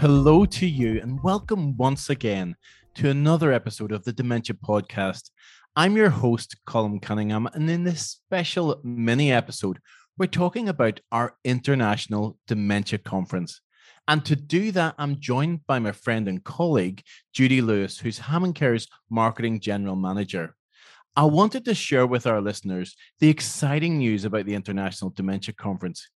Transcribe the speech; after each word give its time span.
Hello 0.00 0.46
to 0.46 0.66
you, 0.66 0.98
and 1.02 1.22
welcome 1.22 1.76
once 1.76 2.08
again 2.08 2.56
to 2.94 3.10
another 3.10 3.52
episode 3.52 3.92
of 3.92 4.02
the 4.02 4.14
Dementia 4.14 4.56
Podcast. 4.56 5.28
I'm 5.76 5.94
your 5.94 6.08
host, 6.08 6.56
Colm 6.66 7.02
Cunningham, 7.02 7.46
and 7.52 7.68
in 7.68 7.84
this 7.84 8.08
special 8.08 8.80
mini 8.82 9.30
episode, 9.30 9.78
we're 10.16 10.24
talking 10.24 10.70
about 10.70 11.00
our 11.12 11.34
International 11.44 12.38
Dementia 12.46 12.98
Conference. 13.00 13.60
And 14.08 14.24
to 14.24 14.34
do 14.36 14.72
that, 14.72 14.94
I'm 14.96 15.20
joined 15.20 15.66
by 15.66 15.78
my 15.80 15.92
friend 15.92 16.28
and 16.28 16.42
colleague, 16.42 17.02
Judi 17.36 17.62
Lewis, 17.62 17.98
who's 17.98 18.20
HammondCare's 18.20 18.88
Marketing 19.10 19.60
General 19.60 19.96
Manager. 19.96 20.54
I 21.14 21.24
wanted 21.24 21.66
to 21.66 21.74
share 21.74 22.06
with 22.06 22.26
our 22.26 22.40
listeners 22.40 22.96
the 23.18 23.28
exciting 23.28 23.98
news 23.98 24.24
about 24.24 24.46
the 24.46 24.54
International 24.54 25.10
Dementia 25.10 25.52
Conference. 25.52 26.08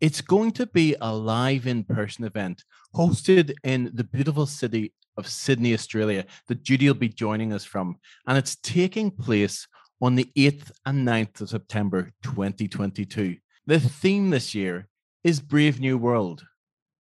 It's 0.00 0.20
going 0.20 0.52
to 0.52 0.66
be 0.66 0.94
a 1.00 1.12
live 1.12 1.66
in 1.66 1.82
person 1.82 2.24
event 2.24 2.62
hosted 2.94 3.52
in 3.64 3.90
the 3.94 4.04
beautiful 4.04 4.46
city 4.46 4.92
of 5.16 5.26
Sydney, 5.26 5.74
Australia, 5.74 6.24
that 6.46 6.62
Judi 6.62 6.86
will 6.86 6.94
be 6.94 7.08
joining 7.08 7.52
us 7.52 7.64
from. 7.64 7.96
And 8.28 8.38
it's 8.38 8.54
taking 8.62 9.10
place 9.10 9.66
on 10.00 10.14
the 10.14 10.30
8th 10.36 10.70
and 10.86 11.04
9th 11.06 11.40
of 11.40 11.48
September 11.48 12.12
2022. 12.22 13.38
The 13.66 13.80
theme 13.80 14.30
this 14.30 14.54
year 14.54 14.86
is 15.24 15.40
Brave 15.40 15.80
New 15.80 15.98
World, 15.98 16.44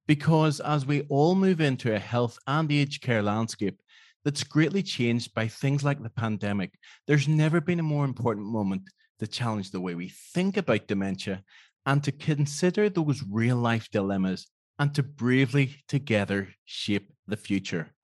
because 0.06 0.60
as 0.60 0.86
we 0.86 1.02
all 1.10 1.34
move 1.34 1.60
into 1.60 1.94
a 1.94 1.98
health 1.98 2.38
and 2.46 2.72
aged 2.72 3.02
care 3.02 3.22
landscape 3.22 3.78
that's 4.24 4.42
greatly 4.42 4.82
changed 4.82 5.34
by 5.34 5.48
things 5.48 5.84
like 5.84 6.02
the 6.02 6.08
pandemic, 6.08 6.72
there's 7.06 7.28
never 7.28 7.60
been 7.60 7.80
a 7.80 7.82
more 7.82 8.06
important 8.06 8.46
moment 8.46 8.88
to 9.18 9.26
challenge 9.26 9.70
the 9.70 9.80
way 9.80 9.94
we 9.94 10.08
think 10.08 10.56
about 10.56 10.86
dementia 10.86 11.42
and 11.86 12.02
to 12.04 12.12
consider 12.12 12.90
those 12.90 13.22
real 13.30 13.56
life 13.56 13.88
dilemmas 13.90 14.48
and 14.78 14.94
to 14.94 15.02
bravely 15.02 15.76
together 15.88 16.48
shape 16.64 17.12
the 17.26 17.36
future. 17.36 17.94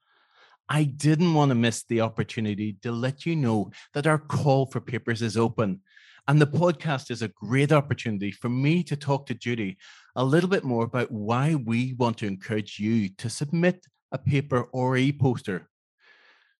I 0.68 0.84
didn't 0.84 1.34
want 1.34 1.50
to 1.50 1.54
miss 1.54 1.84
the 1.84 2.00
opportunity 2.00 2.78
to 2.82 2.92
let 2.92 3.26
you 3.26 3.36
know 3.36 3.72
that 3.92 4.06
our 4.06 4.18
call 4.18 4.66
for 4.66 4.80
papers 4.80 5.20
is 5.20 5.36
open. 5.36 5.80
And 6.28 6.40
the 6.40 6.46
podcast 6.46 7.10
is 7.10 7.20
a 7.20 7.28
great 7.28 7.72
opportunity 7.72 8.30
for 8.30 8.48
me 8.48 8.84
to 8.84 8.96
talk 8.96 9.26
to 9.26 9.34
Judi 9.34 9.76
a 10.14 10.24
little 10.24 10.48
bit 10.48 10.62
more 10.62 10.84
about 10.84 11.10
why 11.10 11.56
we 11.56 11.94
want 11.94 12.18
to 12.18 12.26
encourage 12.26 12.78
you 12.78 13.08
to 13.18 13.28
submit 13.28 13.84
a 14.12 14.18
paper 14.18 14.62
or 14.72 14.96
e 14.96 15.12
poster. 15.12 15.68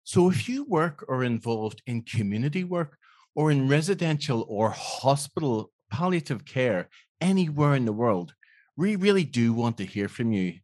So, 0.04 0.30
if 0.30 0.48
you 0.48 0.64
work 0.64 1.04
or 1.06 1.22
involved 1.22 1.80
in 1.86 2.02
community 2.02 2.64
work 2.64 2.98
or 3.36 3.52
in 3.52 3.68
residential 3.68 4.44
or 4.48 4.70
hospital 4.70 5.70
palliative 5.92 6.44
care 6.44 6.88
anywhere 7.22 7.74
in 7.74 7.86
the 7.86 7.92
world, 7.92 8.34
we 8.76 8.96
really 8.96 9.24
do 9.24 9.54
want 9.54 9.78
to 9.78 9.86
hear 9.86 10.08
from 10.08 10.32
you. 10.32 10.58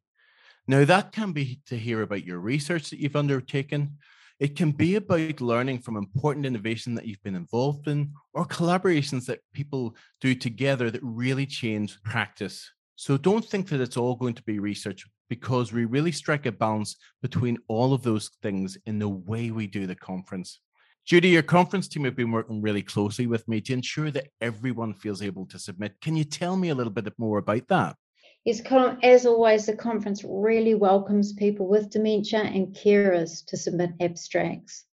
Now, 0.66 0.84
that 0.84 1.12
can 1.12 1.32
be 1.32 1.60
to 1.66 1.78
hear 1.78 2.02
about 2.02 2.26
your 2.26 2.40
research 2.40 2.90
that 2.90 2.98
you've 2.98 3.16
undertaken. 3.16 3.96
It 4.38 4.54
can 4.54 4.72
be 4.72 4.96
about 4.96 5.40
learning 5.40 5.78
from 5.80 5.96
important 5.96 6.44
innovation 6.44 6.94
that 6.94 7.06
you've 7.06 7.22
been 7.22 7.34
involved 7.34 7.88
in 7.88 8.12
or 8.34 8.44
collaborations 8.44 9.24
that 9.26 9.40
people 9.54 9.96
do 10.20 10.34
together 10.34 10.90
that 10.90 11.02
really 11.02 11.46
change 11.46 12.00
practice. 12.02 12.70
So 12.96 13.16
don't 13.16 13.44
think 13.44 13.68
that 13.68 13.80
it's 13.80 13.96
all 13.96 14.16
going 14.16 14.34
to 14.34 14.42
be 14.42 14.58
research 14.58 15.06
because 15.30 15.72
we 15.72 15.84
really 15.84 16.12
strike 16.12 16.46
a 16.46 16.52
balance 16.52 16.96
between 17.22 17.58
all 17.68 17.92
of 17.92 18.02
those 18.02 18.30
things 18.42 18.76
in 18.86 18.98
the 18.98 19.08
way 19.08 19.50
we 19.50 19.66
do 19.66 19.86
the 19.86 19.94
conference. 19.94 20.60
Judi, 21.06 21.32
your 21.32 21.42
conference 21.42 21.88
team 21.88 22.04
have 22.04 22.16
been 22.16 22.30
working 22.30 22.60
really 22.60 22.82
closely 22.82 23.26
with 23.26 23.46
me 23.48 23.60
to 23.62 23.72
ensure 23.72 24.10
that 24.10 24.28
everyone 24.40 24.92
feels 24.94 25.22
able 25.22 25.46
to 25.46 25.58
submit. 25.58 26.00
Can 26.00 26.16
you 26.16 26.24
tell 26.24 26.56
me 26.56 26.68
a 26.68 26.74
little 26.74 26.92
bit 26.92 27.12
more 27.18 27.38
about 27.38 27.66
that? 27.68 27.96
Yes, 28.44 28.62
as 29.02 29.26
always, 29.26 29.66
the 29.66 29.76
conference 29.76 30.24
really 30.24 30.74
welcomes 30.74 31.32
people 31.32 31.66
with 31.66 31.90
dementia 31.90 32.40
and 32.40 32.74
carers 32.74 33.44
to 33.46 33.56
submit 33.56 33.90
abstracts. 34.00 34.84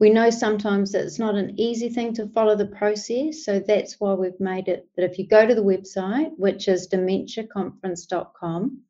We 0.00 0.10
know 0.10 0.30
sometimes 0.30 0.92
that 0.92 1.04
it's 1.04 1.18
not 1.18 1.34
an 1.34 1.58
easy 1.58 1.88
thing 1.88 2.14
to 2.14 2.28
follow 2.28 2.56
the 2.56 2.66
process, 2.66 3.44
so 3.44 3.60
that's 3.60 4.00
why 4.00 4.14
we've 4.14 4.38
made 4.38 4.68
it 4.68 4.88
that 4.96 5.04
if 5.04 5.18
you 5.18 5.26
go 5.26 5.46
to 5.46 5.54
the 5.54 5.62
website, 5.62 6.32
which 6.36 6.68
is 6.68 6.88
dementiaconference.com, 6.88 8.82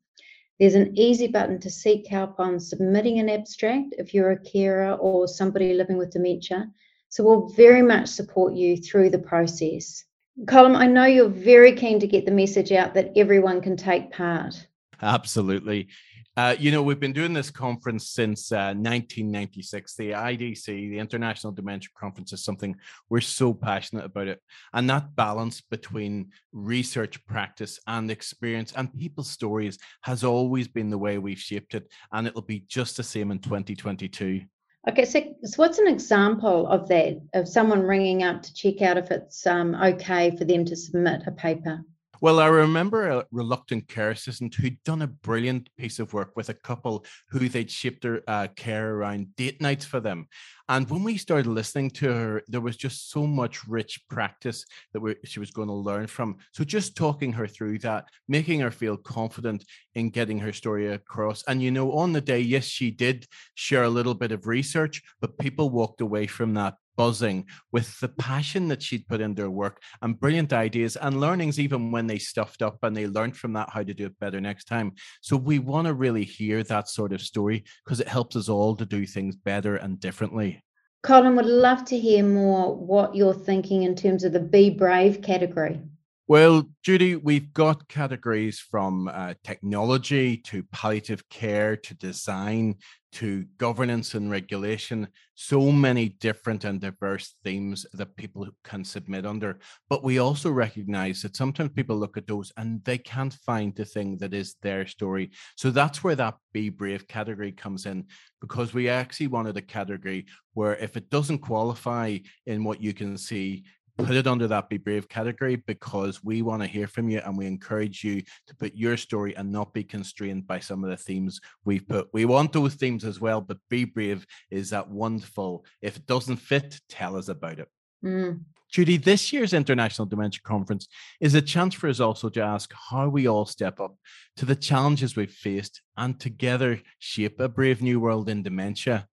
there's 0.59 0.75
an 0.75 0.97
easy 0.97 1.27
button 1.27 1.59
to 1.59 1.69
seek 1.69 2.07
help 2.07 2.39
on 2.39 2.59
submitting 2.59 3.19
an 3.19 3.29
abstract 3.29 3.93
if 3.97 4.13
you're 4.13 4.31
a 4.31 4.39
carer 4.39 4.93
or 4.93 5.27
somebody 5.27 5.73
living 5.73 5.97
with 5.97 6.11
dementia. 6.11 6.71
So 7.09 7.23
we'll 7.23 7.49
very 7.49 7.81
much 7.81 8.07
support 8.07 8.53
you 8.53 8.77
through 8.77 9.09
the 9.09 9.19
process. 9.19 10.03
Colm, 10.45 10.75
I 10.75 10.85
know 10.87 11.05
you're 11.05 11.29
very 11.29 11.73
keen 11.73 11.99
to 11.99 12.07
get 12.07 12.25
the 12.25 12.31
message 12.31 12.71
out 12.71 12.93
that 12.93 13.11
everyone 13.15 13.61
can 13.61 13.77
take 13.77 14.11
part. 14.11 14.67
Absolutely. 15.01 15.87
Uh, 16.37 16.53
you 16.59 16.69
know, 16.69 16.83
we've 16.83 16.99
been 16.99 17.13
doing 17.13 17.31
this 17.31 17.49
conference 17.49 18.09
since 18.09 18.51
uh, 18.51 18.75
1996. 18.75 19.95
The 19.95 20.11
IDC, 20.11 20.65
the 20.65 20.99
International 20.99 21.53
Dementia 21.53 21.89
Conference, 21.97 22.33
is 22.33 22.43
something 22.43 22.75
we're 23.09 23.21
so 23.21 23.53
passionate 23.53 24.03
about 24.03 24.27
it. 24.27 24.41
And 24.73 24.89
that 24.89 25.15
balance 25.15 25.61
between 25.61 26.31
research, 26.51 27.25
practice, 27.25 27.79
and 27.87 28.11
experience 28.11 28.73
and 28.75 28.93
people's 28.97 29.29
stories 29.29 29.77
has 30.01 30.25
always 30.25 30.67
been 30.67 30.89
the 30.89 30.97
way 30.97 31.17
we've 31.19 31.39
shaped 31.39 31.73
it. 31.73 31.89
And 32.11 32.27
it'll 32.27 32.41
be 32.41 32.65
just 32.67 32.97
the 32.97 33.03
same 33.03 33.31
in 33.31 33.39
2022. 33.39 34.41
Okay, 34.89 35.05
so, 35.05 35.21
so 35.43 35.55
what's 35.55 35.79
an 35.79 35.87
example 35.87 36.67
of 36.67 36.87
that, 36.89 37.19
of 37.33 37.47
someone 37.47 37.81
ringing 37.81 38.23
up 38.23 38.43
to 38.43 38.53
check 38.53 38.81
out 38.81 38.97
if 38.97 39.09
it's 39.09 39.47
um, 39.47 39.73
okay 39.75 40.35
for 40.35 40.43
them 40.43 40.65
to 40.65 40.75
submit 40.75 41.23
a 41.27 41.31
paper? 41.31 41.83
Well, 42.21 42.39
I 42.39 42.47
remember 42.47 43.09
a 43.09 43.25
reluctant 43.31 43.87
care 43.87 44.11
assistant 44.11 44.55
who'd 44.55 44.81
done 44.83 45.01
a 45.01 45.07
brilliant 45.07 45.69
piece 45.77 45.99
of 45.99 46.13
work 46.13 46.31
with 46.35 46.49
a 46.49 46.53
couple 46.53 47.05
who 47.29 47.49
they'd 47.49 47.69
shaped 47.69 48.03
their 48.03 48.21
uh, 48.27 48.47
care 48.55 48.95
around 48.95 49.35
date 49.35 49.61
nights 49.61 49.85
for 49.85 49.99
them. 49.99 50.27
And 50.69 50.89
when 50.89 51.03
we 51.03 51.17
started 51.17 51.47
listening 51.47 51.91
to 51.91 52.13
her, 52.13 52.43
there 52.47 52.61
was 52.61 52.77
just 52.77 53.11
so 53.11 53.27
much 53.27 53.67
rich 53.67 53.99
practice 54.09 54.65
that 54.93 55.01
we, 55.01 55.15
she 55.25 55.39
was 55.39 55.51
going 55.51 55.67
to 55.67 55.73
learn 55.73 56.07
from. 56.07 56.37
So 56.53 56.63
just 56.63 56.95
talking 56.95 57.33
her 57.33 57.47
through 57.47 57.79
that, 57.79 58.05
making 58.27 58.61
her 58.61 58.71
feel 58.71 58.97
confident 58.97 59.65
in 59.93 60.09
getting 60.09 60.39
her 60.39 60.53
story 60.53 60.87
across. 60.93 61.43
And, 61.47 61.61
you 61.61 61.69
know, 61.69 61.91
on 61.93 62.13
the 62.13 62.21
day, 62.21 62.39
yes, 62.39 62.65
she 62.65 62.91
did 62.91 63.27
share 63.55 63.83
a 63.83 63.89
little 63.89 64.15
bit 64.15 64.31
of 64.31 64.47
research, 64.47 65.03
but 65.21 65.37
people 65.37 65.69
walked 65.69 66.01
away 66.01 66.27
from 66.27 66.53
that 66.55 66.75
buzzing 66.95 67.45
with 67.71 67.99
the 67.99 68.09
passion 68.09 68.67
that 68.67 68.81
she'd 68.81 69.07
put 69.07 69.21
into 69.21 69.43
her 69.43 69.49
work 69.49 69.81
and 70.01 70.19
brilliant 70.19 70.53
ideas 70.53 70.95
and 70.95 71.19
learnings, 71.19 71.59
even 71.59 71.91
when 71.91 72.07
they 72.07 72.17
stuffed 72.17 72.61
up 72.61 72.77
and 72.83 72.95
they 72.95 73.07
learned 73.07 73.37
from 73.37 73.53
that 73.53 73.69
how 73.69 73.83
to 73.83 73.93
do 73.93 74.05
it 74.05 74.19
better 74.19 74.41
next 74.41 74.65
time. 74.65 74.93
So 75.21 75.37
we 75.37 75.59
want 75.59 75.87
to 75.87 75.93
really 75.93 76.23
hear 76.23 76.63
that 76.63 76.89
sort 76.89 77.13
of 77.13 77.21
story 77.21 77.63
because 77.83 77.99
it 77.99 78.07
helps 78.07 78.35
us 78.35 78.49
all 78.49 78.75
to 78.75 78.85
do 78.85 79.05
things 79.05 79.35
better 79.35 79.75
and 79.77 79.99
differently. 79.99 80.63
Colm 81.05 81.35
would 81.35 81.45
love 81.45 81.85
to 81.85 81.99
hear 81.99 82.23
more 82.23 82.75
what 82.75 83.15
you're 83.15 83.33
thinking 83.33 83.83
in 83.83 83.95
terms 83.95 84.23
of 84.23 84.33
the 84.33 84.39
Be 84.39 84.71
Brave 84.71 85.21
category. 85.21 85.79
Well, 86.27 86.71
Judi, 86.83 87.21
we've 87.21 87.53
got 87.53 87.87
categories 87.87 88.59
from 88.59 89.07
uh, 89.07 89.35
technology 89.43 90.37
to 90.37 90.63
palliative 90.71 91.29
care 91.29 91.77
to 91.77 91.93
design 91.93 92.77
to 93.11 93.45
governance 93.59 94.15
and 94.15 94.31
regulation. 94.31 95.09
So 95.35 95.71
many 95.71 96.09
different 96.09 96.63
and 96.63 96.81
diverse 96.81 97.35
themes 97.43 97.85
that 97.93 98.15
people 98.15 98.47
can 98.63 98.83
submit 98.83 99.27
under. 99.27 99.59
But 99.87 100.03
we 100.03 100.17
also 100.17 100.49
recognize 100.49 101.21
that 101.21 101.35
sometimes 101.35 101.73
people 101.73 101.95
look 101.95 102.17
at 102.17 102.25
those 102.25 102.51
and 102.57 102.83
they 102.85 102.97
can't 102.97 103.33
find 103.45 103.75
the 103.75 103.85
thing 103.85 104.17
that 104.17 104.33
is 104.33 104.55
their 104.63 104.87
story. 104.87 105.29
So 105.55 105.69
that's 105.69 106.03
where 106.03 106.15
that 106.15 106.37
Be 106.53 106.69
Brave 106.69 107.07
category 107.07 107.51
comes 107.51 107.85
in, 107.85 108.07
because 108.41 108.73
we 108.73 108.89
actually 108.89 109.27
wanted 109.27 109.57
a 109.57 109.61
category 109.61 110.25
where 110.55 110.75
if 110.77 110.97
it 110.97 111.11
doesn't 111.11 111.39
qualify 111.39 112.17
in 112.47 112.63
what 112.63 112.81
you 112.81 112.93
can 112.95 113.15
see, 113.15 113.65
put 113.97 114.15
it 114.15 114.27
under 114.27 114.47
that 114.47 114.69
be 114.69 114.77
brave 114.77 115.07
category 115.07 115.55
because 115.55 116.23
we 116.23 116.41
want 116.41 116.61
to 116.61 116.67
hear 116.67 116.87
from 116.87 117.09
you 117.09 117.21
and 117.25 117.37
we 117.37 117.45
encourage 117.45 118.03
you 118.03 118.21
to 118.47 118.55
put 118.55 118.73
your 118.75 118.97
story 118.97 119.35
and 119.35 119.51
not 119.51 119.73
be 119.73 119.83
constrained 119.83 120.45
by 120.45 120.59
some 120.59 120.83
of 120.83 120.89
the 120.89 120.97
themes 120.97 121.39
we've 121.63 121.87
put. 121.87 122.09
We 122.13 122.25
want 122.25 122.53
those 122.53 122.75
themes 122.75 123.05
as 123.05 123.19
well, 123.21 123.41
but 123.41 123.57
be 123.69 123.85
brave 123.85 124.25
is 124.51 124.69
that 124.71 124.89
wonderful. 124.89 125.65
If 125.81 125.97
it 125.97 126.05
doesn't 126.05 126.37
fit, 126.37 126.79
tell 126.89 127.15
us 127.15 127.29
about 127.29 127.59
it. 127.59 127.69
Mm. 128.03 128.41
Judi, 128.73 129.01
this 129.01 129.31
year's 129.31 129.53
International 129.53 130.05
Dementia 130.05 130.41
Conference 130.43 130.87
is 131.21 131.33
a 131.33 131.41
chance 131.41 131.73
for 131.73 131.87
us 131.87 132.01
also 132.01 132.27
to 132.29 132.41
ask 132.41 132.73
how 132.89 133.07
we 133.07 133.27
all 133.27 133.45
step 133.45 133.79
up 133.79 133.95
to 134.35 134.45
the 134.45 134.55
challenges 134.55 135.15
we've 135.15 135.31
faced 135.31 135.81
and 135.95 136.19
together 136.19 136.81
shape 136.99 137.39
a 137.39 137.47
brave 137.47 137.81
new 137.81 138.01
world 138.01 138.27
in 138.27 138.43
dementia. 138.43 139.07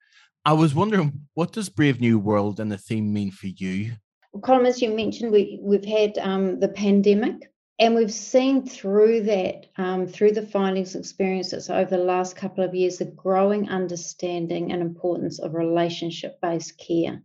I 0.46 0.54
was 0.54 0.74
wondering, 0.74 1.26
what 1.34 1.52
does 1.52 1.68
Brave 1.68 2.00
New 2.00 2.18
World 2.18 2.60
and 2.60 2.72
the 2.72 2.78
theme 2.78 3.12
mean 3.12 3.30
for 3.30 3.48
you? 3.48 3.92
Colm, 4.38 4.66
as 4.66 4.80
you 4.80 4.94
mentioned, 4.94 5.32
we, 5.32 5.58
we've 5.60 5.84
had 5.84 6.16
um, 6.18 6.60
the 6.60 6.68
pandemic 6.68 7.50
and 7.80 7.94
we've 7.94 8.12
seen 8.12 8.66
through 8.66 9.22
that, 9.22 9.66
um, 9.78 10.06
through 10.06 10.32
the 10.32 10.46
findings 10.46 10.94
and 10.94 11.02
experiences 11.02 11.70
over 11.70 11.90
the 11.96 12.04
last 12.04 12.36
couple 12.36 12.62
of 12.62 12.74
years, 12.74 12.98
the 12.98 13.06
growing 13.06 13.70
understanding 13.70 14.70
and 14.70 14.82
importance 14.82 15.38
of 15.38 15.54
relationship 15.54 16.38
based 16.42 16.78
care. 16.78 17.22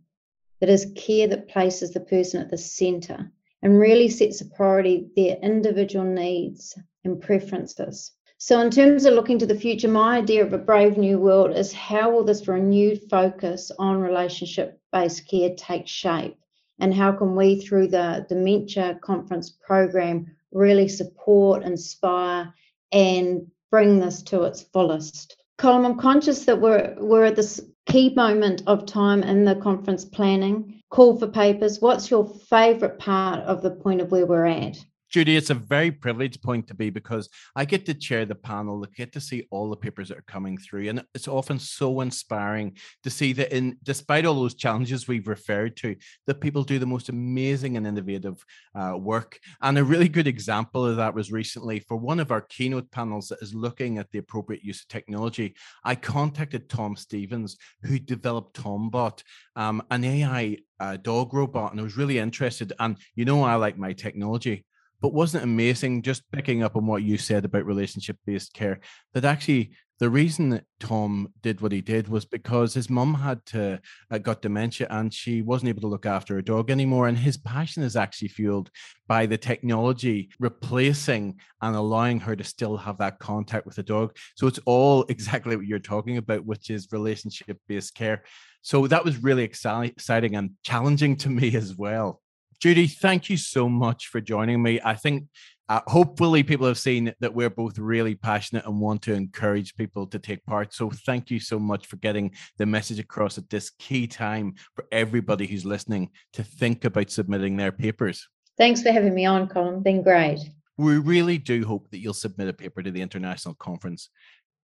That 0.60 0.70
is 0.70 0.92
care 0.96 1.28
that 1.28 1.48
places 1.48 1.92
the 1.92 2.00
person 2.00 2.40
at 2.40 2.48
the 2.48 2.56
centre 2.56 3.30
and 3.62 3.78
really 3.78 4.08
sets 4.08 4.40
a 4.40 4.46
priority 4.46 5.10
their 5.14 5.36
individual 5.36 6.06
needs 6.06 6.78
and 7.04 7.20
preferences. 7.20 8.12
So, 8.38 8.60
in 8.60 8.70
terms 8.70 9.04
of 9.04 9.14
looking 9.14 9.38
to 9.40 9.46
the 9.46 9.58
future, 9.58 9.88
my 9.88 10.16
idea 10.16 10.42
of 10.42 10.54
a 10.54 10.58
brave 10.58 10.96
new 10.96 11.18
world 11.18 11.56
is 11.56 11.72
how 11.72 12.10
will 12.10 12.24
this 12.24 12.48
renewed 12.48 13.02
focus 13.10 13.70
on 13.78 14.00
relationship 14.00 14.80
based 14.90 15.28
care 15.28 15.54
take 15.54 15.86
shape? 15.86 16.38
And 16.78 16.94
how 16.94 17.12
can 17.12 17.34
we, 17.36 17.60
through 17.60 17.88
the 17.88 18.26
Dementia 18.28 18.98
Conference 19.02 19.50
program, 19.50 20.26
really 20.52 20.88
support, 20.88 21.62
inspire, 21.62 22.52
and 22.92 23.46
bring 23.70 23.98
this 23.98 24.22
to 24.24 24.42
its 24.42 24.62
fullest? 24.62 25.36
Colm, 25.58 25.86
I'm 25.86 25.98
conscious 25.98 26.44
that 26.44 26.60
we're, 26.60 26.94
we're 26.98 27.24
at 27.24 27.36
this 27.36 27.60
key 27.86 28.12
moment 28.14 28.62
of 28.66 28.84
time 28.84 29.22
in 29.22 29.44
the 29.44 29.54
conference 29.56 30.04
planning. 30.04 30.82
Call 30.90 31.18
for 31.18 31.28
papers. 31.28 31.80
What's 31.80 32.10
your 32.10 32.26
favourite 32.26 32.98
part 32.98 33.40
of 33.40 33.62
the 33.62 33.70
point 33.70 34.00
of 34.00 34.10
where 34.10 34.26
we're 34.26 34.46
at? 34.46 34.76
Judi, 35.12 35.36
it's 35.36 35.50
a 35.50 35.54
very 35.54 35.90
privileged 35.90 36.42
point 36.42 36.66
to 36.68 36.74
be 36.74 36.90
because 36.90 37.28
I 37.54 37.64
get 37.64 37.86
to 37.86 37.94
chair 37.94 38.24
the 38.24 38.34
panel, 38.34 38.84
I 38.84 38.90
get 38.96 39.12
to 39.12 39.20
see 39.20 39.46
all 39.50 39.70
the 39.70 39.76
papers 39.76 40.08
that 40.08 40.18
are 40.18 40.24
coming 40.26 40.58
through. 40.58 40.88
And 40.88 41.04
it's 41.14 41.28
often 41.28 41.58
so 41.58 42.00
inspiring 42.00 42.76
to 43.02 43.10
see 43.10 43.32
that 43.34 43.54
in 43.56 43.78
despite 43.82 44.26
all 44.26 44.34
those 44.34 44.54
challenges 44.54 45.06
we've 45.06 45.28
referred 45.28 45.76
to, 45.78 45.96
that 46.26 46.40
people 46.40 46.64
do 46.64 46.78
the 46.78 46.86
most 46.86 47.08
amazing 47.08 47.76
and 47.76 47.86
innovative 47.86 48.44
uh, 48.74 48.96
work. 48.98 49.38
And 49.62 49.78
a 49.78 49.84
really 49.84 50.08
good 50.08 50.26
example 50.26 50.84
of 50.84 50.96
that 50.96 51.14
was 51.14 51.32
recently 51.32 51.80
for 51.80 51.96
one 51.96 52.20
of 52.20 52.32
our 52.32 52.40
keynote 52.40 52.90
panels 52.90 53.28
that 53.28 53.42
is 53.42 53.54
looking 53.54 53.98
at 53.98 54.10
the 54.10 54.18
appropriate 54.18 54.64
use 54.64 54.82
of 54.82 54.88
technology. 54.88 55.54
I 55.84 55.94
contacted 55.94 56.68
Tom 56.68 56.96
Stevens, 56.96 57.56
who 57.82 57.98
developed 57.98 58.60
Tombot, 58.60 59.22
um, 59.54 59.82
an 59.90 60.04
AI 60.04 60.58
uh, 60.80 60.96
dog 60.96 61.32
robot, 61.32 61.72
and 61.72 61.80
I 61.80 61.84
was 61.84 61.96
really 61.96 62.18
interested. 62.18 62.72
And 62.78 62.98
you 63.14 63.24
know, 63.24 63.42
I 63.42 63.54
like 63.54 63.78
my 63.78 63.92
technology. 63.92 64.64
But 65.00 65.12
wasn't 65.12 65.42
it 65.42 65.44
amazing 65.44 66.02
just 66.02 66.30
picking 66.32 66.62
up 66.62 66.76
on 66.76 66.86
what 66.86 67.02
you 67.02 67.18
said 67.18 67.44
about 67.44 67.66
relationship 67.66 68.16
based 68.26 68.54
care 68.54 68.80
that 69.14 69.24
actually 69.24 69.72
the 69.98 70.10
reason 70.10 70.50
that 70.50 70.64
Tom 70.78 71.32
did 71.40 71.62
what 71.62 71.72
he 71.72 71.80
did 71.80 72.08
was 72.08 72.26
because 72.26 72.74
his 72.74 72.90
mum 72.90 73.14
had 73.14 73.44
to 73.46 73.80
uh, 74.10 74.18
got 74.18 74.42
dementia 74.42 74.86
and 74.90 75.12
she 75.12 75.40
wasn't 75.40 75.70
able 75.70 75.80
to 75.80 75.86
look 75.86 76.04
after 76.04 76.34
her 76.34 76.42
dog 76.42 76.70
anymore 76.70 77.08
and 77.08 77.16
his 77.16 77.38
passion 77.38 77.82
is 77.82 77.96
actually 77.96 78.28
fueled 78.28 78.70
by 79.08 79.24
the 79.24 79.38
technology 79.38 80.28
replacing 80.38 81.40
and 81.62 81.74
allowing 81.74 82.20
her 82.20 82.36
to 82.36 82.44
still 82.44 82.76
have 82.76 82.98
that 82.98 83.18
contact 83.18 83.64
with 83.64 83.76
the 83.76 83.82
dog. 83.82 84.14
So 84.34 84.46
it's 84.46 84.60
all 84.66 85.04
exactly 85.08 85.56
what 85.56 85.66
you're 85.66 85.78
talking 85.78 86.18
about 86.18 86.44
which 86.44 86.68
is 86.68 86.92
relationship 86.92 87.58
based 87.66 87.94
care. 87.94 88.22
So 88.60 88.86
that 88.88 89.04
was 89.04 89.22
really 89.22 89.44
exciting 89.44 90.36
and 90.36 90.50
challenging 90.62 91.16
to 91.18 91.30
me 91.30 91.56
as 91.56 91.74
well 91.74 92.20
Judi, 92.62 92.90
thank 92.90 93.28
you 93.28 93.36
so 93.36 93.68
much 93.68 94.08
for 94.08 94.20
joining 94.20 94.62
me. 94.62 94.80
I 94.82 94.94
think 94.94 95.24
uh, 95.68 95.80
hopefully 95.86 96.42
people 96.42 96.66
have 96.66 96.78
seen 96.78 97.12
that 97.20 97.34
we're 97.34 97.50
both 97.50 97.78
really 97.78 98.14
passionate 98.14 98.64
and 98.66 98.80
want 98.80 99.02
to 99.02 99.12
encourage 99.12 99.74
people 99.76 100.06
to 100.06 100.18
take 100.18 100.44
part. 100.46 100.72
So 100.72 100.90
thank 100.90 101.30
you 101.30 101.40
so 101.40 101.58
much 101.58 101.86
for 101.86 101.96
getting 101.96 102.32
the 102.56 102.66
message 102.66 102.98
across 102.98 103.36
at 103.36 103.50
this 103.50 103.70
key 103.78 104.06
time 104.06 104.54
for 104.74 104.84
everybody 104.92 105.46
who's 105.46 105.64
listening 105.64 106.10
to 106.34 106.44
think 106.44 106.84
about 106.84 107.10
submitting 107.10 107.56
their 107.56 107.72
papers. 107.72 108.28
Thanks 108.56 108.80
for 108.82 108.92
having 108.92 109.14
me 109.14 109.26
on, 109.26 109.48
Colm. 109.48 109.82
Been 109.82 110.02
great. 110.02 110.38
We 110.78 110.98
really 110.98 111.38
do 111.38 111.66
hope 111.66 111.90
that 111.90 111.98
you'll 111.98 112.14
submit 112.14 112.48
a 112.48 112.52
paper 112.52 112.82
to 112.82 112.90
the 112.90 113.02
international 113.02 113.54
conference. 113.54 114.08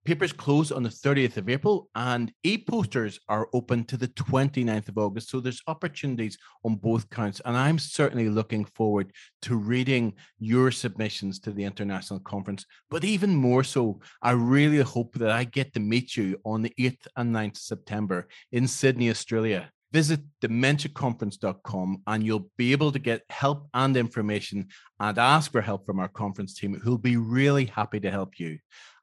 Papers 0.05 0.33
close 0.33 0.73
on 0.73 0.83
the 0.83 0.89
30th 0.89 1.37
of 1.37 1.49
April 1.49 1.91
and 1.95 2.33
e-posters 2.43 3.21
are 3.29 3.49
open 3.53 3.85
to 3.85 3.97
the 3.97 4.09
29th 4.09 4.89
of 4.89 4.97
August. 4.97 5.29
So 5.29 5.41
there's 5.41 5.61
opportunities 5.67 6.39
on 6.65 6.77
both 6.77 7.11
counts. 7.11 7.43
And 7.45 7.57
I'm 7.57 7.79
certainly 7.79 8.29
looking 8.29 8.65
forward 8.65 9.13
to 9.43 9.57
reading 9.57 10.15
your 10.39 10.71
submissions 10.71 11.39
to 11.41 11.53
the 11.53 11.65
international 11.65 12.21
conference. 12.21 12.65
But 12.91 13.05
even 13.05 13.35
more 13.37 13.65
so, 13.65 14.01
I 14.23 14.31
really 14.31 14.81
hope 14.81 15.15
that 15.17 15.31
I 15.31 15.45
get 15.45 15.75
to 15.75 15.81
meet 15.81 16.17
you 16.17 16.41
on 16.45 16.63
the 16.63 16.73
8th 16.79 17.07
and 17.17 17.35
9th 17.35 17.57
of 17.57 17.59
September 17.59 18.29
in 18.53 18.67
Sydney, 18.67 19.11
Australia 19.11 19.71
visit 19.93 20.21
dementiaconference.com 20.43 22.03
and 22.07 22.25
you'll 22.25 22.51
be 22.57 22.73
able 22.73 22.93
to 22.93 22.99
get 22.99 23.23
help 23.31 23.69
and 23.75 23.97
information 23.97 24.69
and 25.01 25.19
ask 25.19 25.51
for 25.51 25.61
help 25.61 25.87
from 25.87 25.99
our 25.99 26.09
conference 26.09 26.55
team 26.55 26.79
who'll 26.79 26.99
be 26.99 27.17
really 27.17 27.65
happy 27.65 27.99
to 28.01 28.11
help 28.11 28.39
you. 28.39 28.59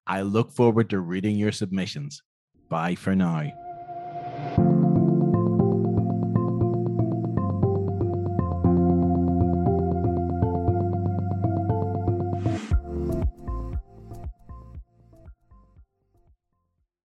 I 0.08 0.22
look 0.22 0.52
forward 0.52 0.90
to 0.92 1.00
reading 1.00 1.36
your 1.36 1.52
submissions. 1.52 2.22
Bye 2.70 2.96
for 2.96 3.16
now. 3.16 3.52